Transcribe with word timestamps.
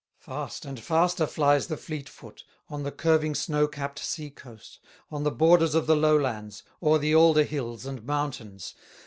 Fast 0.17 0.65
and 0.65 0.79
faster 0.79 1.27
flies 1.27 1.67
the 1.67 1.77
fleet 1.77 2.09
foot, 2.09 2.43
On 2.71 2.81
the 2.81 2.91
curving 2.91 3.35
snow 3.35 3.67
capped 3.67 3.99
sea 3.99 4.31
coast, 4.31 4.79
On 5.11 5.21
the 5.21 5.29
borders 5.29 5.75
of 5.75 5.85
the 5.85 5.95
lowlands, 5.95 6.63
O'er 6.81 6.97
the 6.97 7.13
alder 7.13 7.43
hills 7.43 7.85
and 7.85 8.03
mountains. 8.03 8.73